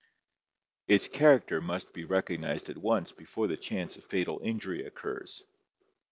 [0.87, 5.43] Its character must be recognized at once before the chance of fatal injury occurs.